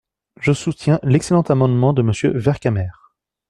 [0.39, 2.89] Je soutiens l’excellent amendement de Monsieur Vercamer.